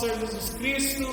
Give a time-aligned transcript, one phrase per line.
[0.00, 1.06] Senhor Jesus Cristo,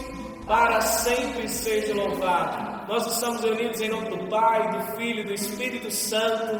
[0.45, 2.87] para sempre seja louvado.
[2.87, 6.57] Nós estamos reunidos em nome do Pai, do Filho e do Espírito Santo.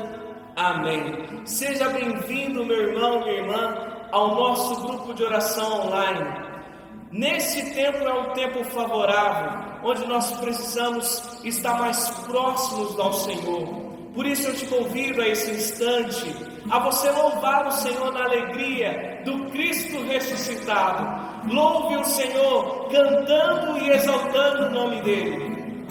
[0.57, 1.41] Amém.
[1.45, 6.25] Seja bem-vindo, meu irmão, minha irmã, ao nosso grupo de oração online.
[7.13, 13.86] Nesse tempo é um tempo favorável, onde nós precisamos estar mais próximos ao Senhor.
[14.17, 16.35] Por isso eu te convido a esse instante
[16.71, 21.53] a você louvar o Senhor na alegria do Cristo ressuscitado.
[21.53, 25.85] Louve o Senhor cantando e exaltando o nome dele.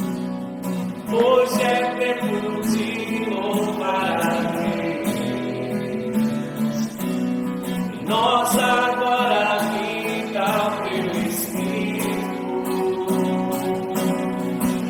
[1.08, 5.06] Hoje é tempo de louvar a Deus.
[8.08, 12.16] Nós agora viva pelo Espírito.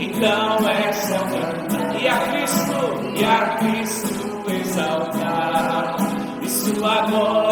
[0.00, 2.00] Então é só cantar.
[2.00, 2.35] E a
[6.76, 7.45] E sua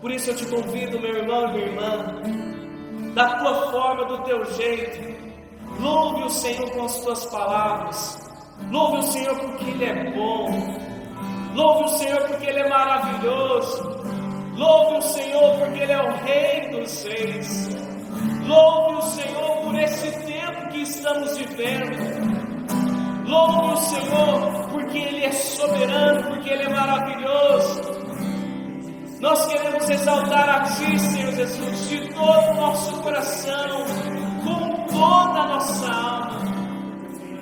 [0.00, 4.44] Por isso eu te convido, meu irmão e minha irmã, da tua forma, do teu
[4.54, 5.14] jeito,
[5.78, 8.30] louve o Senhor com as tuas palavras,
[8.70, 10.46] louve o Senhor porque Ele é bom,
[11.54, 13.82] louve o Senhor porque Ele é maravilhoso,
[14.56, 17.68] louve o Senhor porque Ele é o Rei dos Reis,
[18.46, 22.38] louve o Senhor por esse tempo que estamos vivendo.
[23.26, 27.97] Louve o Senhor porque Ele é soberano, porque Ele é maravilhoso.
[29.20, 33.84] Nós queremos exaltar a Ti, Senhor Jesus, de todo o nosso coração,
[34.44, 36.40] com toda a nossa alma,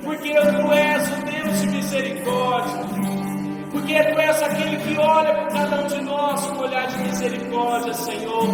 [0.03, 2.82] porque Tu és o Deus de misericórdia,
[3.70, 7.93] porque Tu és aquele que olha por cada um de nós com olhar de misericórdia,
[7.93, 8.47] Senhor.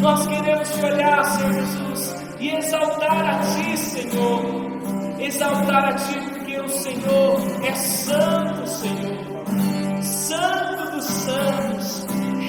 [0.00, 6.58] Nós queremos te olhar, Senhor Jesus, e exaltar a Ti, Senhor, exaltar a Ti, porque
[6.58, 11.73] o Senhor é santo, Senhor, santo dos santos,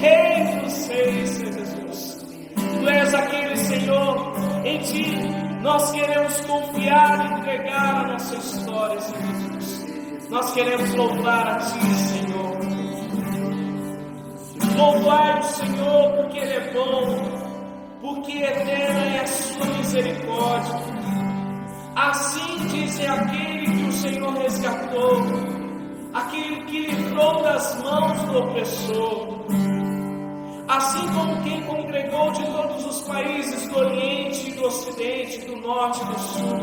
[0.05, 1.11] Rei dos Senhor
[1.53, 2.25] Jesus.
[2.55, 4.33] Tu és aquele Senhor,
[4.63, 10.29] em Ti nós queremos confiar e entregar a nossa história, Senhor Jesus.
[10.29, 12.55] Nós queremos louvar a Ti, Senhor.
[14.77, 20.75] Louvar o Senhor porque Ele é bom, porque eterna é a Sua misericórdia.
[21.95, 25.21] Assim dizem aquele que o Senhor resgatou,
[26.13, 29.74] aquele que livrou das mãos do opressor.
[30.75, 36.05] Assim como quem congregou de todos os países do Oriente, do Ocidente, do Norte e
[36.05, 36.59] do Sul,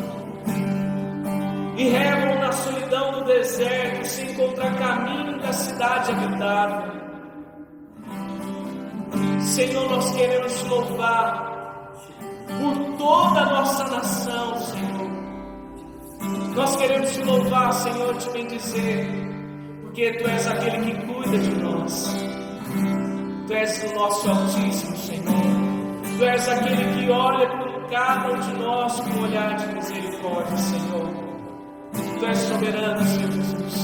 [1.78, 6.92] e revam na solidão do deserto, se encontrar caminho da cidade habitável.
[9.40, 11.92] Senhor, nós queremos te louvar
[12.60, 15.10] por toda a nossa nação, Senhor.
[16.54, 19.06] Nós queremos te louvar, Senhor, te bendizer,
[19.80, 22.31] porque Tu és aquele que cuida de nós.
[23.52, 26.16] Tu és o nosso Altíssimo, Senhor.
[26.16, 30.56] Tu és aquele que olha por cada um de nós com um olhar de misericórdia,
[30.56, 31.10] Senhor.
[32.18, 33.74] Tu és soberano, Senhor Jesus.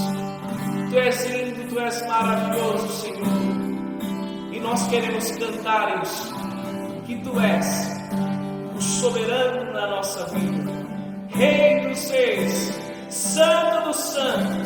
[0.89, 4.53] Tu és lindo, Tu és maravilhoso, Senhor.
[4.53, 6.35] E nós queremos cantar isso,
[7.05, 7.91] que Tu és
[8.75, 10.73] o soberano na nossa vida,
[11.29, 14.58] Rei dos Reis, Santo dos Santos.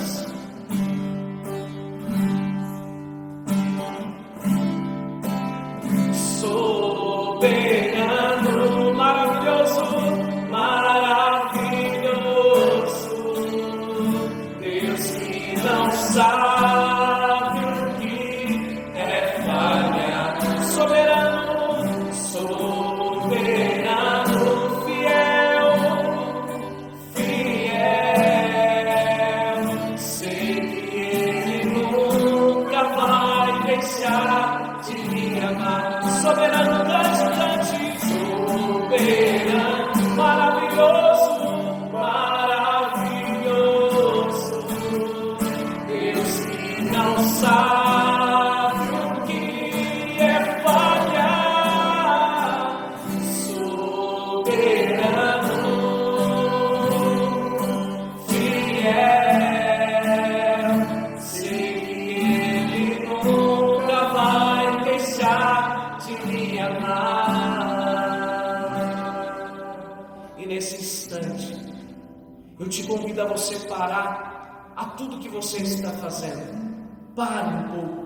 [72.93, 77.15] Convida você parar a tudo que você está fazendo.
[77.15, 78.03] Pare um pouco.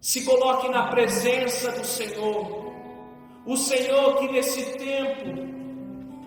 [0.00, 2.65] Se coloque na presença do Senhor.
[3.46, 5.46] O Senhor que nesse tempo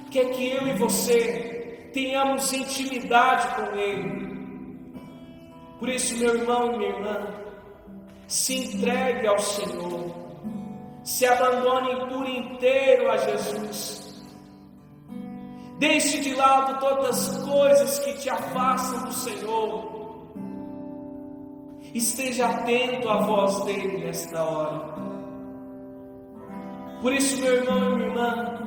[0.09, 4.29] quer que eu e você tenhamos intimidade com Ele.
[5.79, 7.27] Por isso, meu irmão e minha irmã,
[8.25, 10.15] se entregue ao Senhor,
[11.03, 14.23] se abandone por inteiro a Jesus.
[15.77, 19.99] Deixe de lado todas as coisas que te afastam do Senhor.
[21.93, 25.08] Esteja atento à voz dele nesta hora.
[27.01, 28.59] Por isso, meu irmão e minha irmã,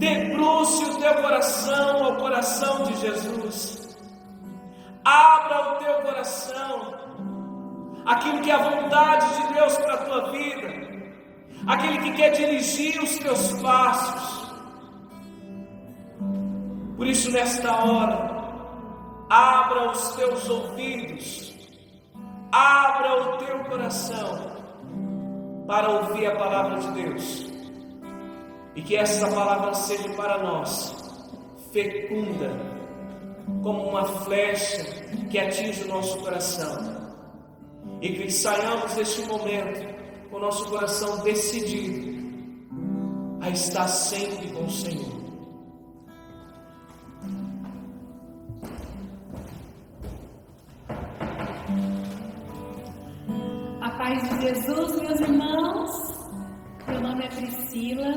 [0.00, 3.98] debruce o teu coração ao coração de Jesus.
[5.04, 6.94] Abra o teu coração,
[8.06, 10.68] aquilo que é a vontade de Deus para a tua vida,
[11.66, 14.50] aquele que quer dirigir os teus passos.
[16.96, 18.30] Por isso, nesta hora,
[19.28, 21.54] abra os teus ouvidos,
[22.52, 24.50] abra o teu coração
[25.66, 27.49] para ouvir a palavra de Deus.
[28.80, 30.96] E que essa palavra seja para nós
[31.70, 32.50] fecunda,
[33.62, 34.82] como uma flecha
[35.30, 36.78] que atinge o nosso coração.
[38.00, 39.86] E que saiamos deste momento
[40.30, 42.18] com o nosso coração decidido
[43.42, 45.20] a estar sempre com o Senhor.
[54.40, 56.09] Jesus, meus irmãos.
[56.86, 58.12] Meu nome é Priscila.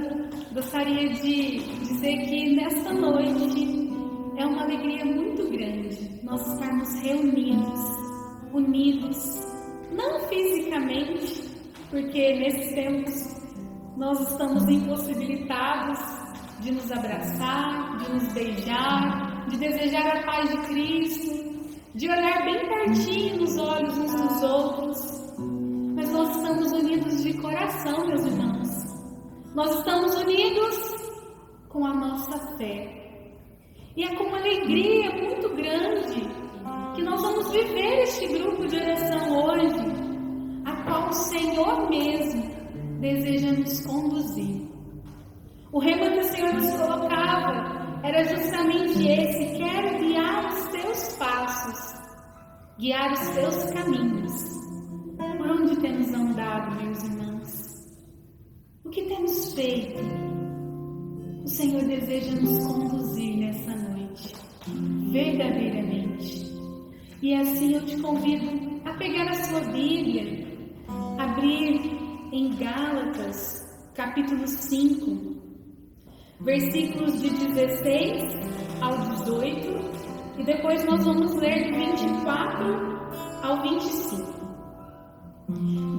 [0.53, 3.89] Gostaria de dizer que nesta noite
[4.37, 7.79] é uma alegria muito grande nós estarmos reunidos,
[8.53, 9.17] unidos,
[9.91, 11.43] não fisicamente,
[11.89, 13.13] porque nesses tempos
[13.97, 15.99] nós estamos impossibilitados
[16.61, 22.67] de nos abraçar, de nos beijar, de desejar a paz de Cristo, de olhar bem
[22.67, 25.23] pertinho nos olhos uns dos outros
[26.13, 28.52] nós estamos unidos de coração, meus irmãos.
[29.53, 31.11] Nós estamos unidos
[31.69, 33.03] com a nossa fé.
[33.95, 36.21] E é com uma alegria muito grande
[36.95, 42.41] que nós vamos viver este grupo de oração hoje, a qual o Senhor mesmo
[42.99, 44.67] deseja nos conduzir.
[45.71, 52.01] O rema que o Senhor nos colocava era justamente esse: quero guiar os teus passos,
[52.79, 54.33] guiar os teus caminhos.
[55.37, 57.32] Por onde temos andado, meus irmãos?
[58.85, 60.01] O que temos feito?
[61.45, 64.35] O Senhor deseja nos conduzir nessa noite,
[65.09, 66.51] verdadeiramente.
[67.21, 70.45] E assim eu te convido a pegar a sua Bíblia,
[71.17, 71.79] abrir
[72.33, 73.57] em Gálatas,
[73.95, 75.33] capítulo 5,
[76.41, 78.21] versículos de 16
[78.81, 82.65] ao 18, e depois nós vamos ler de 24
[83.43, 84.33] ao 25.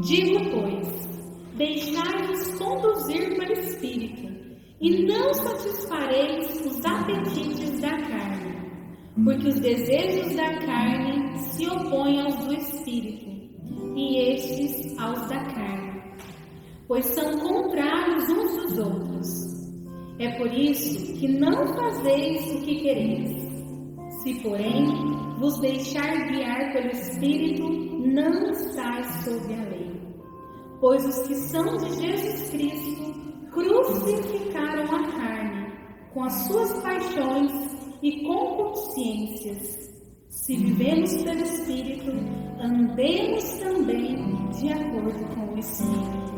[0.03, 1.14] Digo, pois,
[1.57, 4.33] deixai-vos conduzir pelo Espírito,
[4.81, 8.55] e não satisfareis os apetites da carne,
[9.25, 13.25] porque os desejos da carne se opõem aos do Espírito,
[13.97, 16.03] e estes aos da carne,
[16.89, 19.55] pois são contrários uns dos outros.
[20.19, 23.31] É por isso que não fazeis o que quereis.
[24.23, 24.87] Se, porém,
[25.39, 29.74] vos deixar guiar pelo Espírito, não estáis sob a lei.
[30.85, 33.15] Pois os que são de Jesus Cristo
[33.51, 35.73] crucificaram a carne
[36.13, 37.53] com as suas paixões
[38.03, 39.91] e concupiscências.
[40.29, 42.11] Se vivemos pelo Espírito,
[42.61, 46.35] andemos também de acordo com o Espírito.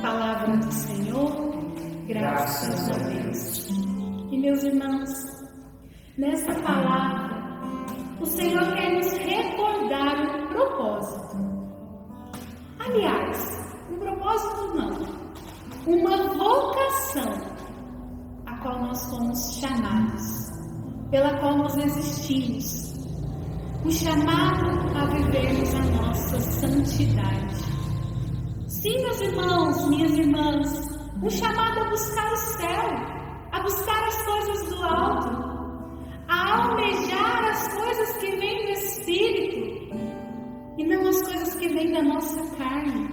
[0.00, 1.54] Palavra do Senhor,
[2.08, 3.68] graças a Deus.
[4.32, 5.10] E meus irmãos,
[6.16, 7.60] nessa palavra,
[8.22, 11.51] o Senhor quer nos recordar um propósito.
[12.84, 14.90] Aliás, um propósito não,
[15.86, 17.32] uma vocação
[18.44, 20.48] a qual nós fomos chamados,
[21.08, 22.92] pela qual nós existimos.
[23.84, 27.54] O chamado a vivermos a nossa santidade.
[28.66, 30.88] Sim, meus irmãos, minhas irmãs,
[31.22, 32.88] um chamado a buscar o céu,
[33.52, 35.28] a buscar as coisas do alto,
[36.28, 40.01] a almejar as coisas que vêm do Espírito,
[41.72, 43.08] vêm da nossa carne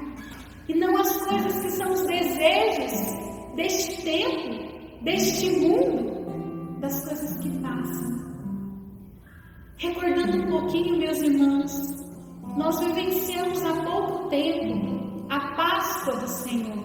[0.67, 7.49] e não as coisas que são os desejos deste tempo, deste mundo, das coisas que
[7.61, 8.19] passam.
[9.77, 11.71] Recordando um pouquinho, meus irmãos,
[12.57, 16.83] nós vivenciamos há pouco tempo a Páscoa do Senhor,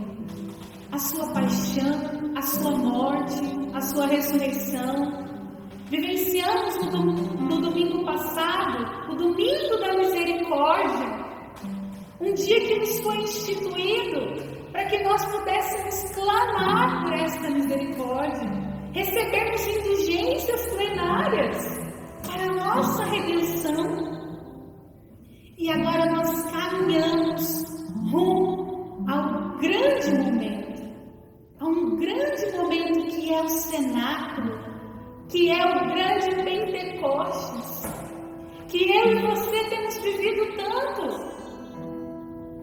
[0.92, 3.40] a sua paixão, a sua morte,
[3.74, 5.24] a sua ressurreição.
[5.90, 7.60] Vivenciamos no, no
[9.10, 11.24] o domingo da misericórdia,
[12.20, 18.50] um dia que nos foi instituído para que nós pudéssemos clamar por esta misericórdia,
[18.92, 21.84] recebermos indulgências plenárias
[22.26, 24.14] para a nossa redenção.
[25.58, 27.64] E agora nós caminhamos
[28.10, 30.82] rumo ao grande momento,
[31.60, 34.58] a um grande momento que é o cenáculo,
[35.28, 37.93] que é o grande Pentecostes,
[38.74, 41.06] que eu e você temos vivido tanto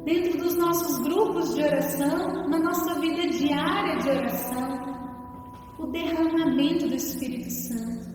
[0.04, 6.96] dentro dos nossos grupos de oração, na nossa vida diária de oração, o derramamento do
[6.96, 8.12] Espírito Santo.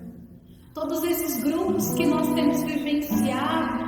[0.75, 3.87] Todos esses grupos que nós temos vivenciado,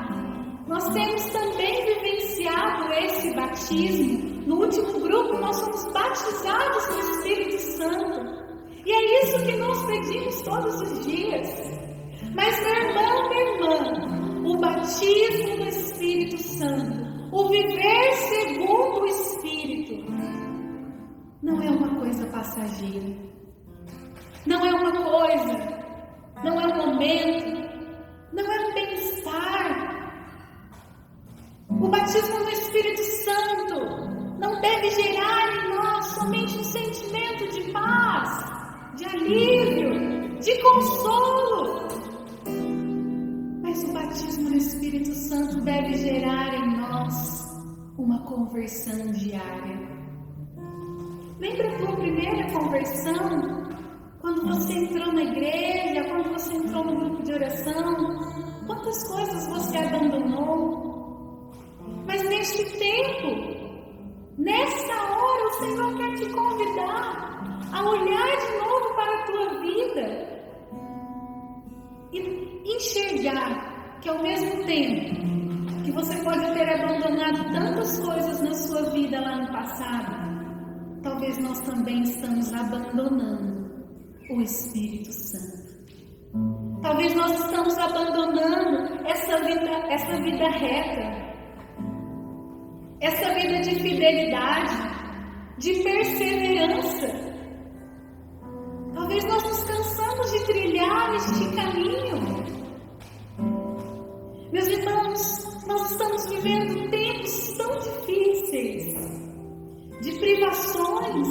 [0.66, 4.26] nós temos também vivenciado esse batismo.
[4.46, 8.20] No último grupo, nós somos batizados no Espírito Santo.
[8.86, 11.77] E é isso que nós pedimos todos os dias.
[12.34, 20.10] Mas, meu irmão, minha irmã, o batismo do Espírito Santo o viver segundo o Espírito
[21.42, 23.16] não é uma coisa passageira.
[24.46, 25.52] Não é uma coisa,
[26.42, 27.68] não é um momento,
[28.32, 29.98] não é um bem-estar.
[31.68, 33.78] O batismo no Espírito Santo
[34.40, 41.97] não deve gerar em nós somente um sentimento de paz, de alívio, de consolo.
[43.98, 47.44] Batismo no Espírito Santo deve gerar em nós
[47.98, 49.76] uma conversão diária.
[51.40, 53.68] Lembra a tua primeira conversão?
[54.20, 57.96] Quando você entrou na igreja, quando você entrou no grupo de oração,
[58.68, 61.50] quantas coisas você abandonou?
[62.06, 63.82] Mas neste tempo,
[64.38, 70.38] nessa hora, o Senhor quer te convidar a olhar de novo para a tua vida
[72.12, 73.67] e enxergar
[74.00, 79.38] que ao mesmo tempo que você pode ter abandonado tantas coisas na sua vida lá
[79.38, 83.68] no passado, talvez nós também estamos abandonando
[84.30, 85.68] o Espírito Santo.
[86.82, 91.28] Talvez nós estamos abandonando essa vida, essa vida reta,
[93.00, 94.74] essa vida de fidelidade,
[95.58, 97.08] de perseverança.
[98.94, 102.27] Talvez nós nos cansamos de trilhar este caminho.
[105.68, 108.94] Nós estamos vivendo tempos tão difíceis,
[110.00, 111.28] de privações,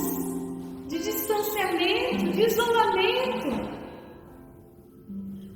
[0.87, 3.77] de distanciamento, de isolamento.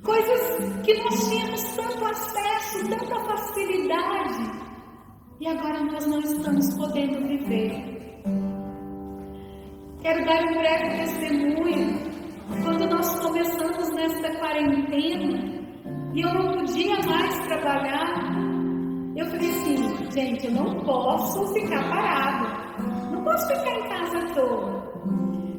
[0.02, 4.50] Coisas que nós tínhamos tanto acesso, tanta facilidade,
[5.40, 7.92] e agora nós não estamos podendo viver.
[10.02, 12.12] Quero dar um breve testemunho.
[12.64, 15.62] Quando nós começamos nesta quarentena
[16.14, 18.51] e eu não podia mais trabalhar,
[19.16, 23.12] eu falei assim, gente, eu não posso ficar parado.
[23.12, 24.92] Não posso ficar em casa à toa.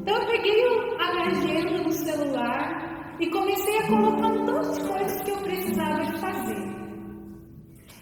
[0.02, 0.64] Então eu peguei
[1.00, 6.20] a agenda no celular e comecei a colocar tanto de coisas que eu precisava de
[6.20, 6.74] fazer.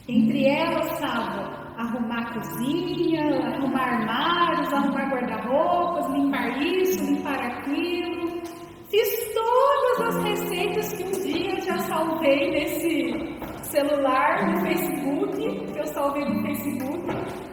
[0.08, 3.24] Entre elas estava arrumar a cozinha,
[3.56, 8.42] arrumar armários, arrumar guarda-roupas, limpar isso, limpar aquilo.
[8.90, 13.41] Fiz todas as receitas que um dia eu já salvei nesse
[13.72, 17.52] celular, no Facebook, que eu salvei no Facebook.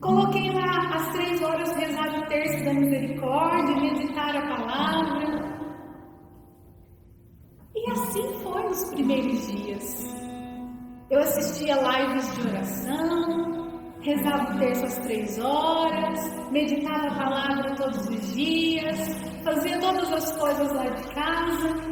[0.00, 5.48] Coloquei lá às três horas rezar o terço da misericórdia, meditar a palavra.
[7.74, 10.18] E assim foi nos primeiros dias.
[11.10, 18.08] Eu assistia lives de oração, rezava o terço às três horas, meditava a palavra todos
[18.08, 21.87] os dias, fazia todas as coisas lá de casa.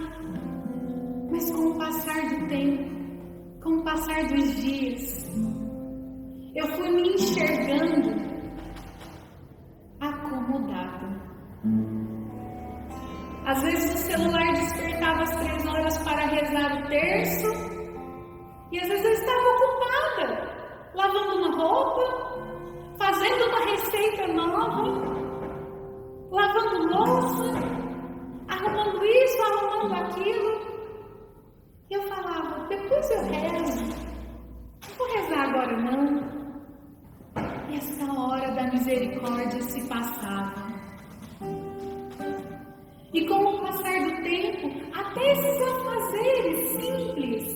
[1.37, 5.31] Mas com o passar do tempo, com o passar dos dias,
[6.55, 8.09] eu fui me enxergando
[10.01, 11.07] acomodada.
[13.45, 17.49] Às vezes o celular despertava às três horas para rezar o terço
[18.73, 24.85] e às vezes eu estava ocupada, lavando uma roupa, fazendo uma receita nova,
[26.31, 27.53] lavando louça,
[28.49, 30.77] arrumando isso, arrumando aquilo.
[31.89, 33.85] E eu falava, depois eu rezo.
[34.89, 35.77] Não vou rezar agora
[38.87, 40.65] misericórdia se passava.
[43.13, 47.47] E com o passar do tempo, até esses afazeres simples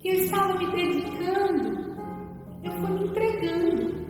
[0.00, 1.98] que eu estava me dedicando,
[2.62, 4.04] eu fui me entregando.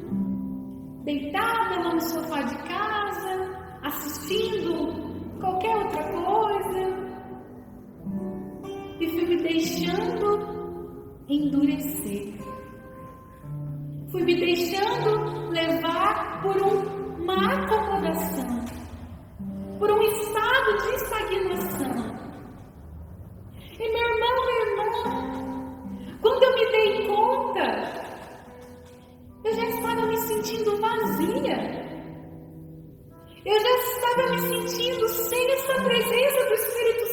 [1.04, 6.84] Deitada lá no sofá de casa, assistindo qualquer outra coisa,
[9.00, 12.53] e fui me deixando endurecer.
[14.14, 18.64] Fui me deixando levar por uma acomodação,
[19.76, 22.14] por um estado de estagnação.
[23.72, 24.86] E meu irmão, minha irmã,
[26.22, 27.66] quando eu me dei conta,
[29.42, 31.58] eu já estava me sentindo vazia.
[33.44, 37.03] Eu já estava me sentindo sem essa presença do Espírito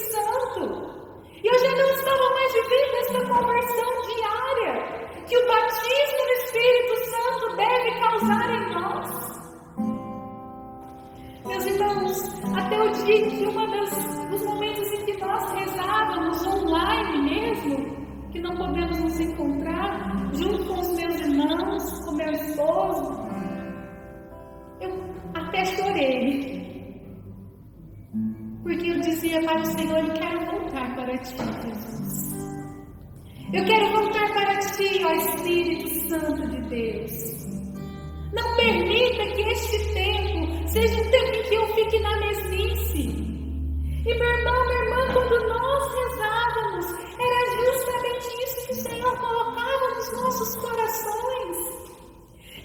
[18.61, 23.27] podemos nos encontrar, junto com os meus irmãos, com meu esposo,
[24.81, 24.91] eu
[25.33, 26.61] até chorei.
[28.63, 32.31] Porque eu dizia para o Senhor, eu quero voltar para ti, Jesus.
[33.53, 37.41] Eu quero voltar para ti, ó Espírito Santo de Deus.
[38.33, 43.31] Não permita que este tempo seja um tempo em que eu fique na mesmice.
[44.03, 47.30] E meu irmão, minha irmã, quando nós rezávamos, isso
[48.71, 51.57] que o Senhor colocava nos nossos corações.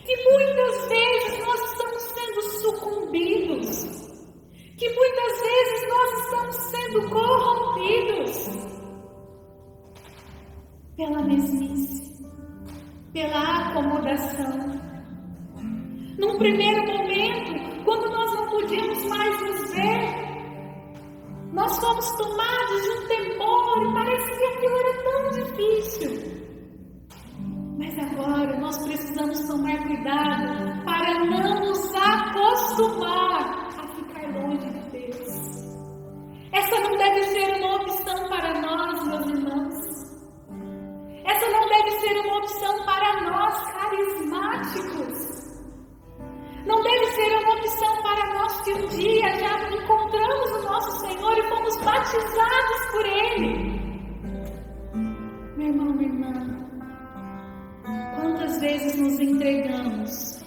[0.05, 4.07] Que muitas vezes nós estamos sendo sucumbidos
[4.77, 8.49] que muitas vezes nós estamos sendo corrompidos
[10.97, 12.27] pela mesmice,
[13.13, 14.81] pela acomodação.
[16.19, 20.26] Num primeiro momento, quando nós não podíamos mais nos ver,
[21.57, 26.11] nós fomos tomados de um temor e parecia que aquilo era tão difícil.
[27.79, 33.67] Mas agora nós precisamos tomar cuidado para não nos acostumar
[34.35, 35.29] longe de Deus.
[36.53, 39.75] Essa não deve ser uma opção para nós, meus irmãos.
[41.25, 45.37] Essa não deve ser uma opção para nós carismáticos.
[46.67, 47.36] Não deve ser
[48.17, 53.77] para nós que um dia já encontramos o nosso Senhor e fomos batizados por Ele.
[55.57, 56.33] Meu irmão, minha irmã,
[58.17, 60.43] quantas vezes nos entregamos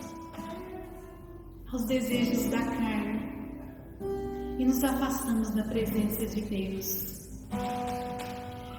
[1.71, 2.89] aos desejos da carne?
[4.58, 7.39] e nos afastamos da presença de Deus.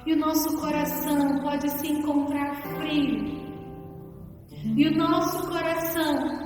[0.05, 3.41] E o nosso coração pode se encontrar frio.
[4.77, 6.40] E o nosso coração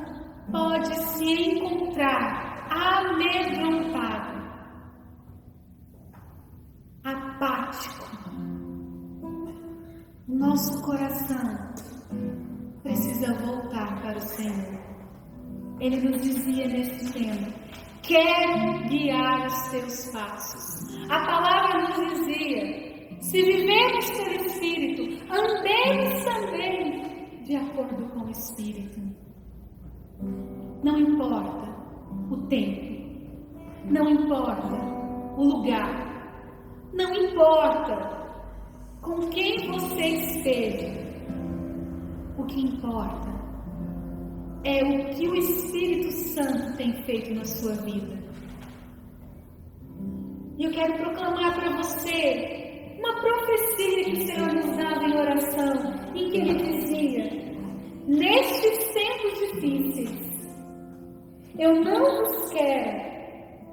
[0.50, 4.42] pode se encontrar amedrontado,
[7.04, 8.04] apático.
[10.26, 11.74] Nosso coração
[12.82, 14.80] precisa voltar para o Senhor.
[15.80, 17.64] Ele nos dizia nesse tempo
[18.06, 20.94] quer guiar os teus passos.
[21.10, 29.00] A palavra nos dizia: se vivemos pelo Espírito, andemos também de acordo com o Espírito.
[30.82, 31.68] Não importa
[32.30, 32.94] o tempo,
[33.86, 34.74] não importa
[35.36, 36.04] o lugar,
[36.92, 38.14] não importa
[39.00, 41.04] com quem você esteja,
[42.38, 43.34] o que importa
[44.64, 48.18] é o que o Espírito Santo tem feito na sua vida.
[50.56, 55.72] E eu quero proclamar para você uma profecia que nos dava em oração,
[56.14, 57.53] em que ele dizia:
[59.60, 60.34] difíceis,
[61.58, 63.04] eu não vos quero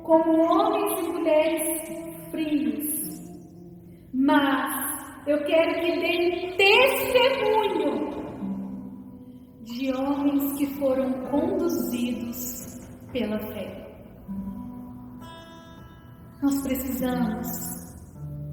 [0.03, 2.91] como homens e mulheres frios,
[4.13, 8.11] mas eu quero que deem testemunho
[9.63, 12.79] de homens que foram conduzidos
[13.11, 13.81] pela fé.
[16.41, 17.47] Nós precisamos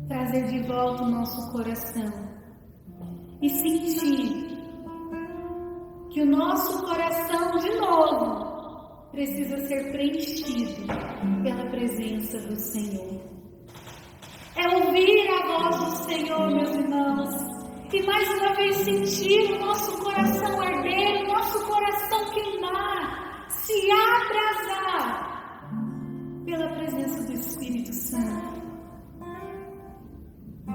[0.09, 2.29] trazer de volta o nosso coração
[3.41, 4.48] e sentir
[6.19, 10.85] que o nosso coração, de novo, precisa ser preenchido
[11.45, 13.21] pela presença do Senhor.
[14.57, 17.31] É ouvir a voz do Senhor, meus irmãos,
[17.93, 25.71] e mais uma vez sentir o nosso coração arder, o nosso coração queimar, se abrasar
[26.45, 28.59] pela presença do Espírito Santo.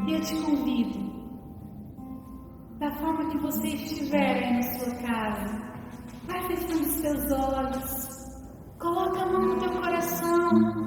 [0.08, 1.12] E eu te convido,
[2.83, 5.61] da forma que você estiver aí na sua casa.
[6.27, 8.07] Vai fechando os seus olhos.
[8.77, 10.82] Coloca a mão no teu coração.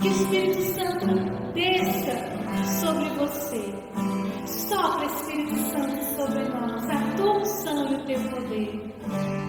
[0.00, 1.06] Que o Espírito Santo
[1.52, 2.12] desça
[2.80, 3.74] sobre você.
[4.46, 6.88] Sopra, Espírito Santo, sobre nós.
[6.88, 9.39] A tua unção e o teu poder.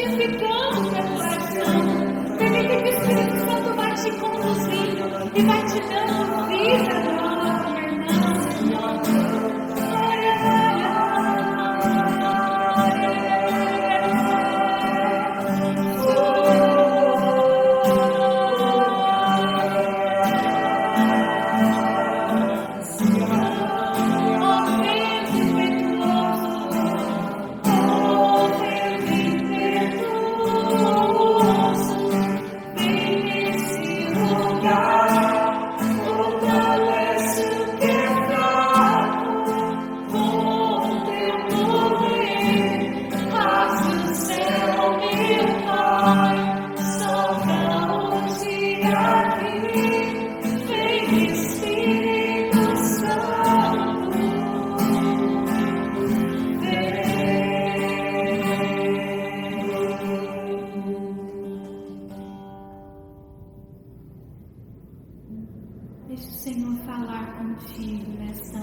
[0.00, 2.36] Santificando teu coração.
[2.38, 6.29] Permita que o Espírito Santo vai te conduzindo e vai te dando
[68.18, 68.59] Meus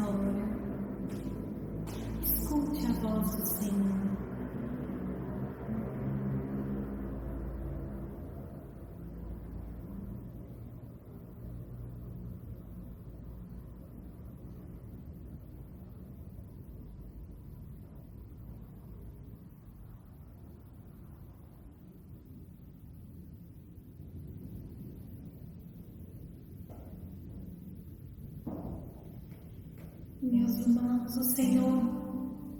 [30.67, 31.81] irmãos, o Senhor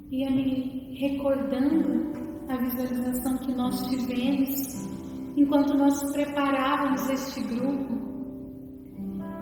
[0.10, 2.14] ia me recordando
[2.48, 4.88] a visualização que nós tivemos
[5.36, 8.08] enquanto nós preparávamos este grupo.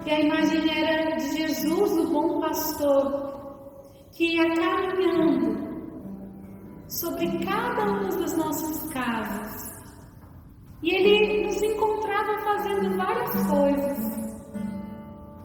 [0.06, 5.65] E a imagem era de Jesus, o bom pastor, que ia caminhando
[6.88, 9.65] sobre cada uma das nossas casas.
[10.82, 14.25] E ele nos encontrava fazendo várias coisas.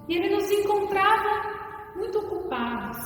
[0.09, 1.60] E ele nos encontrava
[2.01, 2.99] muito ocupados.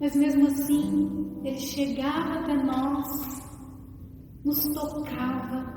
[0.00, 3.08] Mas mesmo assim, Ele chegava até nós,
[4.44, 5.72] nos tocava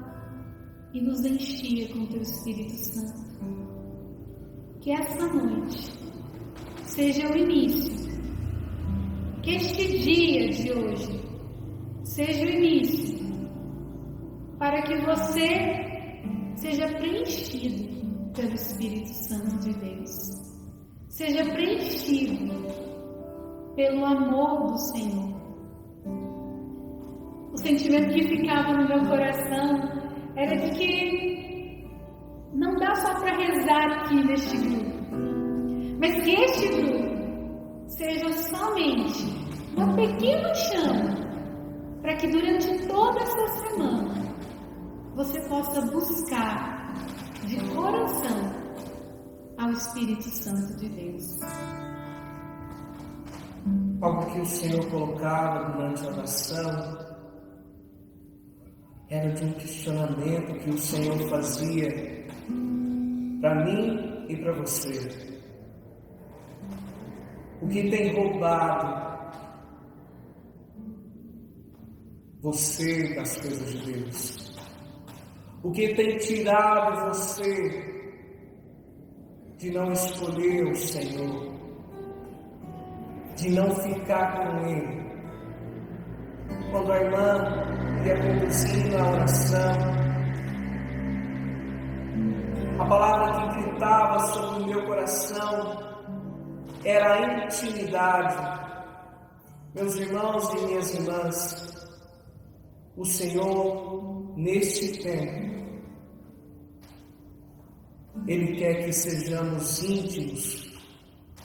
[0.94, 3.28] e nos enchia com o Teu Espírito Santo.
[4.82, 5.94] Que essa noite
[6.84, 8.08] seja o início,
[9.44, 11.22] que este dia de hoje
[12.04, 13.18] seja o início,
[14.58, 20.47] para que você seja preenchido pelo Espírito Santo de Deus
[21.18, 22.54] seja preenchido
[23.76, 25.36] pelo amor do Senhor.
[27.52, 29.80] O sentimento que ficava no meu coração
[30.36, 31.88] era de que
[32.54, 34.92] não dá só para rezar aqui neste grupo,
[36.00, 39.24] mas que este grupo seja somente
[39.76, 41.18] uma pequena chama
[42.04, 44.36] para que durante toda essa semana
[45.16, 46.94] você possa buscar
[47.48, 48.67] de coração
[49.58, 51.40] ao Espírito Santo de Deus.
[54.02, 57.08] Algo que o Senhor colocava durante a oração
[59.10, 61.90] era de um questionamento que o Senhor fazia
[63.42, 65.38] para mim e para você.
[67.62, 69.08] O que tem roubado
[72.42, 74.58] você das coisas de Deus?
[75.64, 77.97] O que tem tirado você
[79.58, 81.52] de não escolher o Senhor,
[83.36, 85.08] de não ficar com Ele.
[86.72, 89.78] Quando a irmã ia conduzindo a oração,
[92.80, 95.88] a palavra que gritava sobre o meu coração
[96.84, 98.58] era a intimidade.
[99.74, 101.88] Meus irmãos e minhas irmãs,
[102.96, 105.57] o Senhor, neste tempo,
[108.26, 110.68] ele quer que sejamos íntimos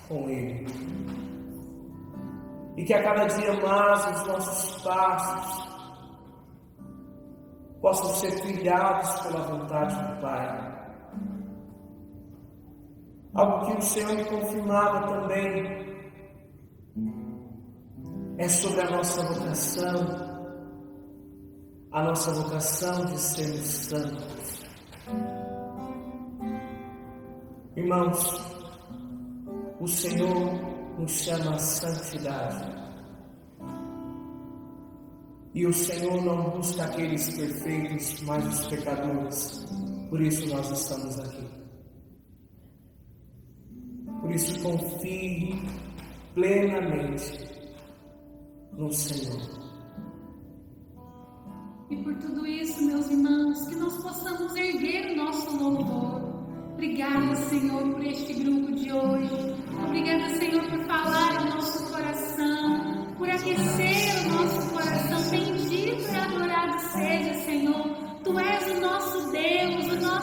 [0.09, 0.67] com Ele.
[2.77, 5.73] E que a cada dia mais os nossos passos
[7.81, 10.73] possam ser trilhados pela vontade do Pai.
[13.35, 15.83] Algo que o Senhor me confirmava também
[18.39, 19.95] é sobre a nossa vocação,
[21.93, 24.42] a nossa vocação de sermos santos.
[27.75, 28.19] Irmãos,
[29.81, 32.71] o Senhor nos chama santidade.
[35.55, 39.67] E o Senhor não busca aqueles perfeitos, mas os pecadores.
[40.11, 41.49] Por isso nós estamos aqui.
[44.21, 45.63] Por isso confie
[46.35, 47.39] plenamente
[48.73, 49.63] no Senhor.
[52.05, 56.32] por tudo isso, meus irmãos, que nós possamos erguer o nosso louvor.
[56.83, 59.55] Obrigada, Senhor, por este grupo de hoje.
[59.87, 65.31] Obrigada, Senhor, por falar no nosso coração, por aquecer o nosso coração.
[65.31, 67.87] Bendito e adorado seja, Senhor.
[68.25, 70.22] Tu és o nosso Deus, o nosso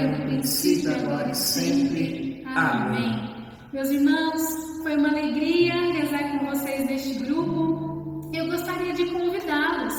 [0.00, 2.42] era no princípio, agora e sempre.
[2.46, 3.30] Amém.
[3.72, 4.42] Meus irmãos,
[4.82, 8.30] foi uma alegria rezar com vocês neste grupo.
[8.32, 9.94] Eu gostaria de convidá-los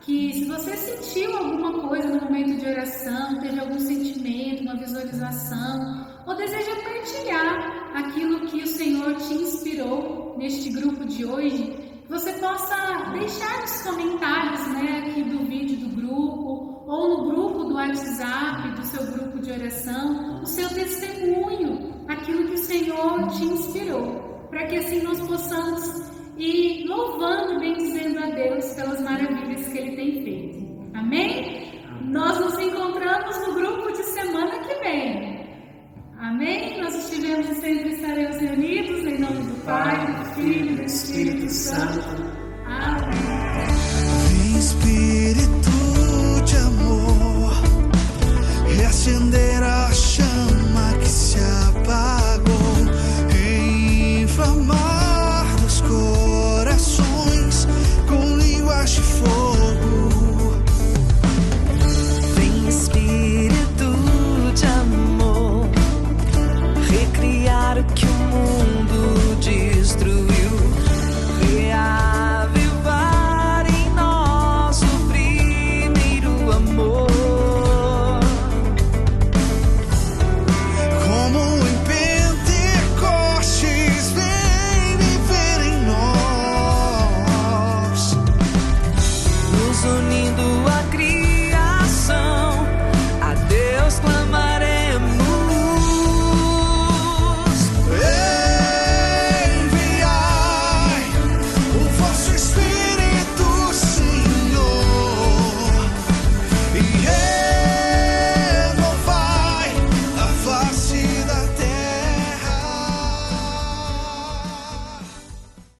[0.00, 6.06] que, se você sentiu alguma coisa no momento de oração, teve algum sentimento, uma visualização,
[6.26, 11.76] ou deseja partilhar aquilo que o Senhor te inspirou neste grupo de hoje,
[12.08, 16.45] você possa deixar nos comentários né, aqui do vídeo do grupo
[16.86, 22.54] ou no grupo do WhatsApp do seu grupo de oração o seu testemunho, aquilo que
[22.54, 28.72] o Senhor te inspirou, para que assim nós possamos ir louvando e bendizendo a Deus
[28.74, 30.96] pelas maravilhas que Ele tem feito.
[30.96, 31.82] Amém?
[32.02, 35.36] Nós nos encontramos no grupo de semana que vem.
[36.18, 36.80] Amém?
[36.80, 41.50] Nós estivemos e sempre estaremos reunidos em nome do Pai, do Filho e do Espírito
[41.50, 42.08] Santo.
[42.64, 43.16] Amém.
[44.56, 45.55] Espírito
[49.06, 49.55] mention there.